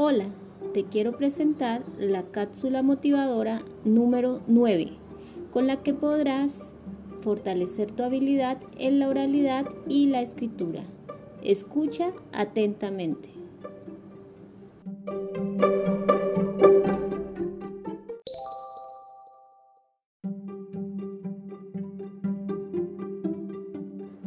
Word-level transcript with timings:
Hola, 0.00 0.26
te 0.74 0.84
quiero 0.84 1.16
presentar 1.16 1.82
la 1.98 2.22
cápsula 2.22 2.84
motivadora 2.84 3.62
número 3.84 4.42
9, 4.46 4.92
con 5.50 5.66
la 5.66 5.82
que 5.82 5.92
podrás 5.92 6.70
fortalecer 7.20 7.90
tu 7.90 8.04
habilidad 8.04 8.58
en 8.78 9.00
la 9.00 9.08
oralidad 9.08 9.66
y 9.88 10.06
la 10.06 10.22
escritura. 10.22 10.84
Escucha 11.42 12.12
atentamente. 12.32 13.28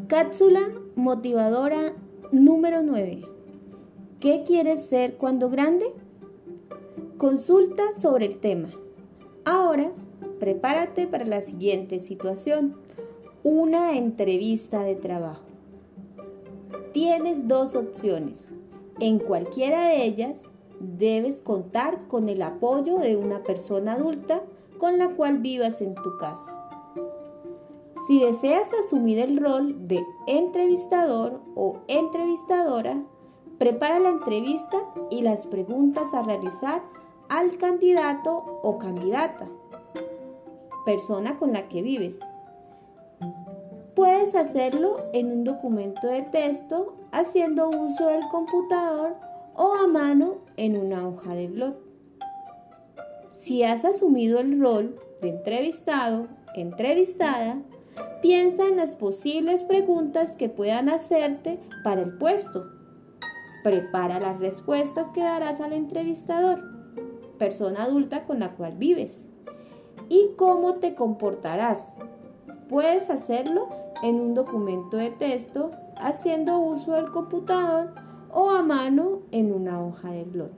Cápsula 0.10 0.68
motivadora 0.98 1.94
número 2.34 2.84
9. 2.84 3.32
¿Qué 4.22 4.44
quieres 4.46 4.86
ser 4.86 5.18
cuando 5.18 5.50
grande? 5.50 5.88
Consulta 7.18 7.82
sobre 7.98 8.28
el 8.28 8.38
tema. 8.38 8.70
Ahora, 9.46 9.94
prepárate 10.40 11.08
para 11.08 11.26
la 11.26 11.42
siguiente 11.42 12.00
situación. 12.00 12.76
Una 13.42 13.98
entrevista 13.98 14.84
de 14.84 14.94
trabajo. 14.94 15.42
Tienes 16.94 17.48
dos 17.48 17.74
opciones. 17.74 18.48
En 19.00 19.18
cualquiera 19.18 19.88
de 19.88 20.06
ellas, 20.06 20.40
debes 20.80 21.42
contar 21.42 22.08
con 22.08 22.30
el 22.30 22.44
apoyo 22.44 23.00
de 23.00 23.18
una 23.18 23.42
persona 23.42 23.94
adulta 23.94 24.44
con 24.78 25.00
la 25.00 25.10
cual 25.10 25.40
vivas 25.40 25.82
en 25.82 25.96
tu 25.96 26.18
casa. 26.20 26.56
Si 28.06 28.20
deseas 28.20 28.68
asumir 28.86 29.18
el 29.18 29.38
rol 29.38 29.88
de 29.88 30.04
entrevistador 30.28 31.42
o 31.56 31.80
entrevistadora, 31.88 33.04
prepara 33.62 34.00
la 34.00 34.10
entrevista 34.10 34.80
y 35.12 35.22
las 35.22 35.46
preguntas 35.46 36.16
a 36.16 36.24
realizar 36.24 36.82
al 37.30 37.60
candidato 37.60 38.60
o 38.64 38.80
candidata, 38.80 39.48
persona 40.84 41.38
con 41.38 41.54
la 41.54 41.70
que 41.70 41.84
vives. 41.84 42.18
Puedes 43.94 44.34
hacerlo 44.34 44.98
en 45.14 45.32
un 45.32 45.44
documento 45.44 46.08
de 46.08 46.24
texto 46.24 46.96
haciendo 47.12 47.70
uso 47.70 48.08
del 48.08 48.28
computador 48.30 49.18
o 49.54 49.76
a 49.76 49.86
mano 49.86 50.38
en 50.58 50.76
una 50.76 51.08
hoja 51.08 51.36
de 51.36 51.48
blog. 51.48 51.76
Si 53.36 53.62
has 53.62 53.86
asumido 53.86 54.40
el 54.40 54.60
rol 54.60 55.00
de 55.22 55.30
entrevistado, 55.30 56.30
entrevistada, 56.56 57.62
piensa 58.24 58.68
en 58.68 58.78
las 58.78 58.96
posibles 58.96 59.64
preguntas 59.64 60.36
que 60.36 60.50
puedan 60.50 60.90
hacerte 60.90 61.60
para 61.84 62.02
el 62.02 62.18
puesto. 62.18 62.81
Prepara 63.64 64.20
las 64.20 64.40
respuestas 64.40 65.08
que 65.12 65.22
darás 65.22 65.62
al 65.62 65.74
entrevistador, 65.74 66.64
persona 67.38 67.84
adulta 67.84 68.26
con 68.26 68.40
la 68.40 68.56
cual 68.56 68.78
vives. 68.78 69.26
¿Y 70.10 70.32
cómo 70.36 70.76
te 70.76 70.96
comportarás? 70.96 71.98
Puedes 72.70 73.10
hacerlo 73.10 73.70
en 74.04 74.20
un 74.20 74.34
documento 74.34 74.98
de 74.98 75.12
texto 75.12 75.72
haciendo 75.96 76.60
uso 76.60 76.94
del 76.94 77.12
computador 77.12 77.94
o 78.32 78.50
a 78.50 78.64
mano 78.64 79.20
en 79.32 79.54
una 79.54 79.84
hoja 79.84 80.12
de 80.12 80.24
blog. 80.24 80.50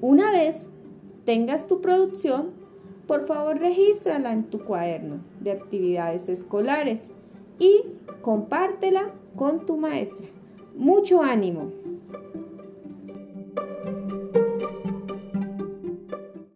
Una 0.00 0.30
vez 0.30 0.62
tengas 1.24 1.66
tu 1.66 1.80
producción, 1.80 2.50
por 3.06 3.26
favor 3.26 3.58
regístrala 3.58 4.32
en 4.32 4.44
tu 4.44 4.64
cuaderno 4.64 5.18
de 5.40 5.52
actividades 5.52 6.28
escolares 6.28 7.02
y 7.58 7.82
compártela 8.22 9.12
con 9.36 9.66
tu 9.66 9.76
maestra. 9.76 10.26
Mucho 10.76 11.22
ánimo. 11.22 11.72